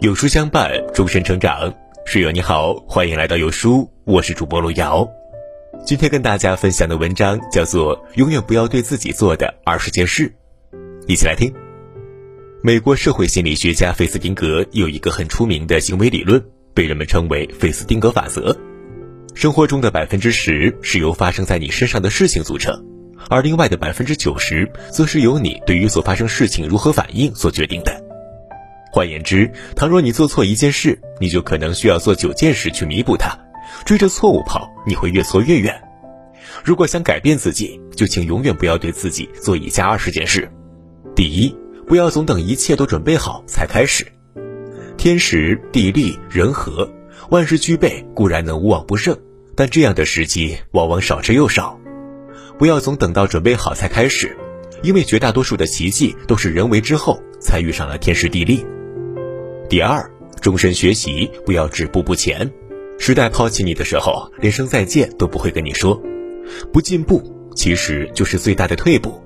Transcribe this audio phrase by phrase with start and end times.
[0.00, 1.72] 有书相伴，终身成长。
[2.04, 5.08] 室友你好，欢迎来到有书，我是主播路遥。
[5.86, 10.30] 今天跟大家分享的文章叫做《永远不要对自己做的二十件事》，
[11.08, 11.50] 一起来听。
[12.62, 16.44] 美国社会心理学家费斯汀格有一个很出名的行为理论，
[16.74, 18.54] 被人们称为费斯汀格法则。
[19.34, 22.84] 生活中的百分之十是由发生在你身上的事情组成，
[23.30, 28.05] 而另外的百分之九十则是由你对于所发生事情如何反应所决定的。
[28.96, 33.38] 换言之，倘若你做错一件事，你就可能需要做九件事去弥补它。
[33.84, 35.78] 追着错误跑，你会越错越远。
[36.64, 40.50] 如果想改变自己，就请永远不要对自己做以下二十件事：
[41.14, 41.54] 第一，
[41.86, 44.06] 不要总等一切都准备好才开始。
[44.96, 46.90] 天时地利人和，
[47.28, 49.14] 万事俱备固然能无往不胜，
[49.54, 51.78] 但这样的时机往往少之又少。
[52.56, 54.34] 不要总等到准备好才开始，
[54.82, 58.64] 因为绝大多数的奇迹都是人为之后才遇上了天时地利。
[59.68, 60.08] 第二，
[60.40, 62.48] 终身学习，不要止步不前。
[62.98, 66.00] 时代抛弃你的时候，连声再见都不会跟你说。
[66.72, 67.20] 不进步，
[67.56, 69.20] 其实就是最大的退步。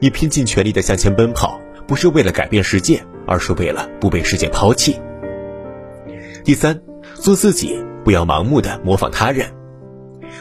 [0.00, 4.96] 你拼尽全力的向前奔跑，不是为了改变世界，而是为了不被世界抛弃。
[6.44, 6.80] 第三，
[7.14, 9.46] 做自己，不要盲目的模仿他人。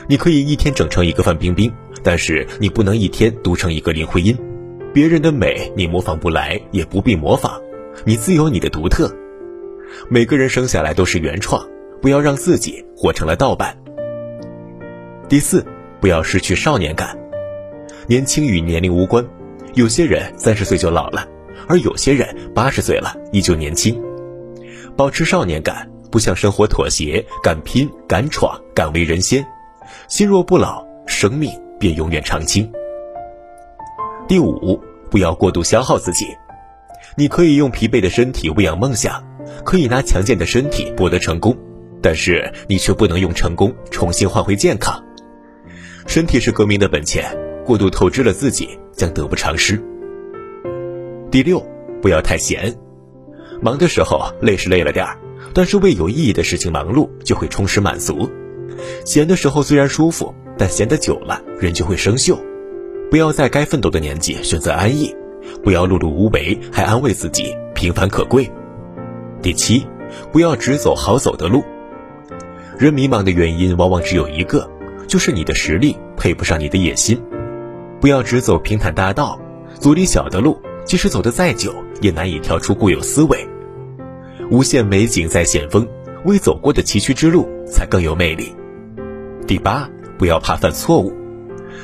[0.07, 1.69] 你可以一天整成一个范冰冰，
[2.01, 4.37] 但是你不能一天读成一个林徽因。
[4.93, 7.61] 别人的美你模仿不来，也不必模仿。
[8.07, 9.13] 你自有你的独特，
[10.07, 11.61] 每个人生下来都是原创，
[12.01, 13.77] 不要让自己活成了盗版。
[15.27, 15.61] 第四，
[15.99, 17.19] 不要失去少年感，
[18.07, 19.27] 年轻与年龄无关，
[19.73, 21.27] 有些人三十岁就老了，
[21.67, 24.01] 而有些人八十岁了依旧年轻。
[24.95, 29.45] 保持少年感，不向生活妥协，敢拼敢闯敢为人先，
[30.07, 32.71] 心若不老，生命便永远长青。
[34.29, 36.25] 第五，不要过度消耗自己。
[37.19, 39.23] 你可以用疲惫的身体喂养梦想，
[39.65, 41.57] 可以拿强健的身体博得成功，
[41.99, 45.03] 但是你却不能用成功重新换回健康。
[46.05, 49.83] 身体是革命的本钱，过度透支了自己将得不偿失。
[51.31, 51.59] 第六，
[52.03, 52.77] 不要太闲，
[53.63, 55.17] 忙的时候累是累了点儿，
[55.55, 58.29] 但是为有意义的事情忙碌就会充实满足。
[59.05, 62.37] 闲的时候虽然舒服，但闲得久了人就会生锈。
[63.09, 65.15] 不要在该奋斗的年纪选择安逸。
[65.63, 68.49] 不要碌碌无为，还安慰自己平凡可贵。
[69.41, 69.85] 第七，
[70.31, 71.63] 不要只走好走的路。
[72.77, 74.69] 人迷茫的原因往往只有一个，
[75.07, 77.21] 就是你的实力配不上你的野心。
[77.99, 79.39] 不要只走平坦大道，
[79.79, 83.47] 阻力小的路，即使走得再久，也难以跳出固有思维。
[84.51, 85.87] 无限美景在险峰，
[86.25, 88.55] 未走过的崎岖之路才更有魅力。
[89.47, 91.11] 第八，不要怕犯错误。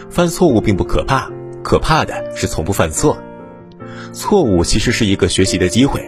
[0.09, 1.29] 犯错误并不可怕，
[1.63, 3.17] 可怕的是从不犯错。
[4.13, 5.99] 错误其实是一个学习的机会，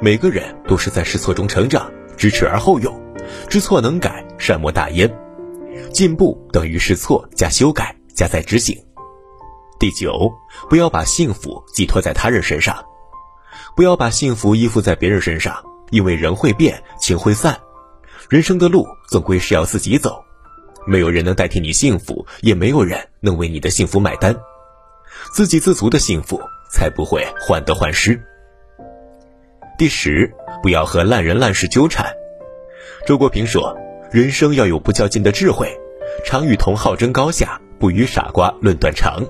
[0.00, 2.94] 每个人都是在试错中成长，知耻而后勇，
[3.48, 5.10] 知错能改，善莫大焉。
[5.90, 8.76] 进步等于试错加修改加再执行。
[9.80, 10.30] 第九，
[10.68, 12.84] 不要把幸福寄托在他人身上，
[13.74, 17.58] 不要把幸福依附在别人身上，因为人会变，情会散，
[18.28, 20.22] 人生的路总归是要自己走，
[20.86, 24.36] 没有人能代替你幸福，也没有人能为你的幸福买单，
[25.32, 26.38] 自给自足的幸福。
[26.74, 28.20] 才不会患得患失。
[29.78, 30.28] 第十，
[30.60, 32.12] 不要和烂人烂事纠缠。
[33.06, 33.78] 周国平说
[34.10, 35.68] ：“人生要有不较劲的智慧，
[36.24, 39.22] 常与同好争高下，不与傻瓜论短长。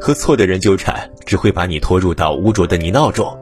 [0.00, 3.38] 和错的人纠缠，只会把你拖入到污浊的泥淖中。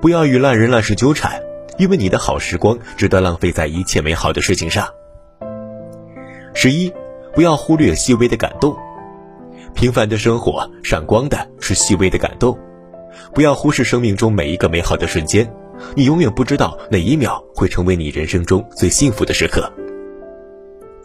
[0.00, 1.42] 不要与烂人烂事纠缠，
[1.76, 4.88] 因为你的好时光值得浪费在一切美好的事情上。”
[6.54, 6.90] 十一，
[7.34, 8.74] 不要忽略细微的感动。
[9.74, 12.58] 平凡的生活，闪光的是细微的感动。
[13.34, 15.50] 不要忽视生命中每一个美好的瞬间，
[15.94, 19.72] 你永远不知道哪一秒会成为你人生中最幸福的时刻。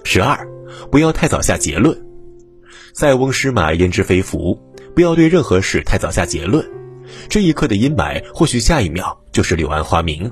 [0.03, 0.47] 十二，
[0.91, 1.97] 不要太早下结论。
[2.94, 4.59] 塞翁失马焉知非福，
[4.94, 6.63] 不要对任何事太早下结论。
[7.30, 10.31] 这一刻的阴霾，或许下一秒就是柳暗花明。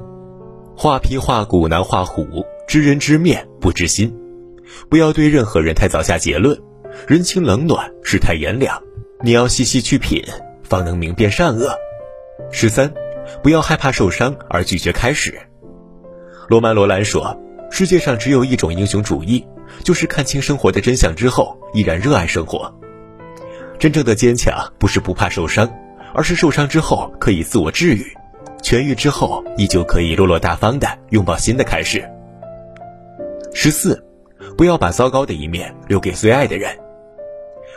[0.75, 2.25] 画皮画骨难画虎，
[2.67, 4.15] 知人知面不知心。
[4.89, 6.57] 不要对任何人太早下结论。
[7.07, 8.81] 人情冷暖，世态炎凉，
[9.21, 10.23] 你要细细去品，
[10.63, 11.73] 方能明辨善恶。
[12.51, 12.93] 十三，
[13.41, 15.39] 不要害怕受伤而拒绝开始。
[16.47, 17.37] 罗曼·罗兰说
[17.71, 19.45] ：“世界上只有一种英雄主义，
[19.83, 22.73] 就是看清生活的真相之后，依然热爱生活。
[23.79, 25.71] 真正的坚强不是不怕受伤，
[26.13, 28.05] 而是受伤之后可以自我治愈，
[28.61, 32.03] 痊愈之后依旧可以落落大方的拥抱新的开始。”
[33.53, 34.03] 十四。
[34.57, 36.75] 不要把糟糕的一面留给最爱的人。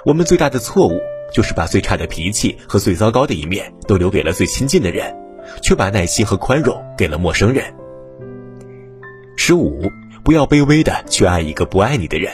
[0.04, 1.00] 我们最大的错误
[1.32, 5.16] 就是把最差的脾气和最糟糕的一面都留给了最亲近的人，
[5.62, 7.64] 却把耐心和宽容给了陌生人。
[9.36, 9.90] 十五，
[10.22, 12.30] 不要卑微的去爱一个不爱你的人。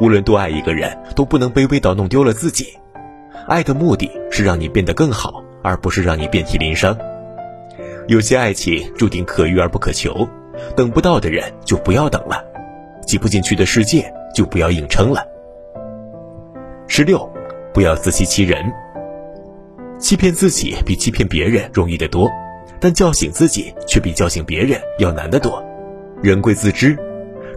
[0.00, 2.76] 无论多爱一个人，都不能卑微到弄丢了自己。
[3.48, 6.96] 爱的目的是让你变得更好，而不是让你遍体鳞伤。
[8.06, 10.28] 有些爱情注定可遇而不可求，
[10.76, 12.44] 等不到的人就不要等了，
[13.06, 15.26] 挤不进去的世界就不要硬撑了。
[16.98, 17.30] 十六，
[17.74, 18.72] 不要自欺欺人。
[19.98, 22.26] 欺骗自己比欺骗别人容易得多，
[22.80, 25.62] 但叫醒自己却比叫醒别人要难得多。
[26.22, 26.96] 人贵自知，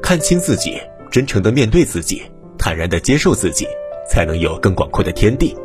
[0.03, 0.77] 看清自己，
[1.09, 2.21] 真诚的面对自己，
[2.57, 3.65] 坦然的接受自己，
[4.09, 5.55] 才能有更广阔的天地。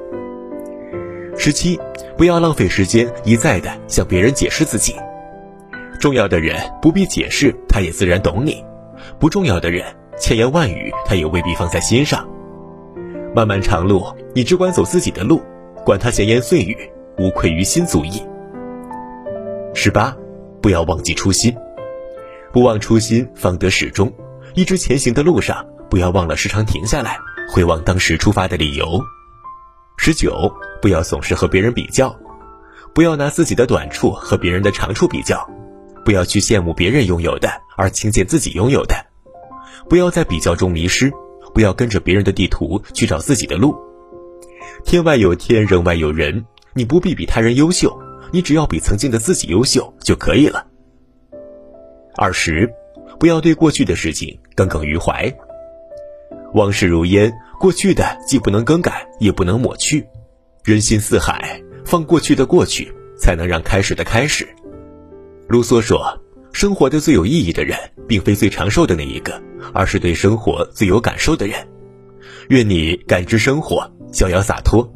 [1.36, 1.76] 十七，
[2.16, 4.94] 不要浪费时间一再的向别人解释自己。
[5.98, 8.64] 重要的人不必解释，他也自然懂你；
[9.18, 9.84] 不重要的人，
[10.16, 12.24] 千言万语他也未必放在心上。
[13.34, 15.42] 漫漫长路，你只管走自己的路，
[15.84, 16.76] 管他闲言碎语，
[17.18, 18.22] 无愧于心足矣。
[19.74, 20.16] 十八，
[20.62, 21.52] 不要忘记初心，
[22.52, 24.12] 不忘初心，方得始终。
[24.54, 27.18] 一直前行的路上，不要忘了时常停下来，
[27.50, 29.02] 回望当时出发的理由。
[29.96, 32.14] 十九，不要总是和别人比较，
[32.94, 35.44] 不要拿自己的短处和别人的长处比较，
[36.04, 38.94] 不要去羡慕别人拥有的而轻贱自己拥有的，
[39.88, 41.12] 不要在比较中迷失，
[41.54, 43.74] 不要跟着别人的地图去找自己的路。
[44.84, 47.96] 天外有天，人外有人，你不必比他人优秀，
[48.32, 50.66] 你只要比曾经的自己优秀就可以了。
[52.16, 52.70] 二十，
[53.18, 55.32] 不要对过去的事情耿耿于怀，
[56.52, 57.32] 往事如烟。
[57.60, 60.06] 过去的既不能更改，也不能抹去。
[60.64, 64.46] 人心似海，放过去的过去，才能让开始的开始。
[65.48, 66.20] 卢梭说
[66.54, 69.42] ：“生活的最有意义的人，并非最长寿的那一个，
[69.72, 71.56] 而是对生活最有感受的人。”
[72.48, 74.88] 愿你感知生活，逍遥洒脱。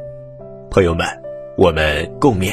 [0.70, 1.04] 朋友们，
[1.56, 2.52] 我们共勉。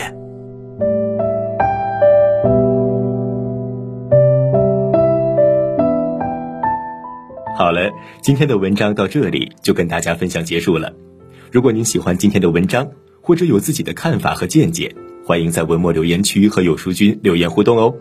[7.55, 7.91] 好了，
[8.23, 10.91] 今天的文章到这里就跟大家分享结束了。
[11.51, 12.89] 如果您喜欢今天的文章，
[13.21, 17.93] 或者有自己的看法和见解，欢迎在文末留言区和有书君留言互动哦。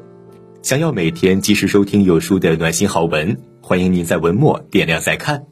[0.64, 5.44] 想要每天及时收听有书的暖心好文，欢迎您在文末点亮再看。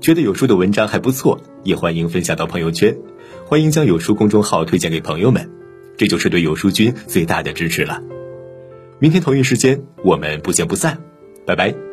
[0.00, 2.98] 觉得有书的文章还不错，也欢迎分享到朋友圈。
[3.46, 5.48] 欢迎将有书公众号推荐给朋友们，
[5.96, 8.02] 这就是对有书君最大的支持了。
[8.98, 10.98] 明天同一时间，我们不见不散，
[11.46, 11.89] 拜拜。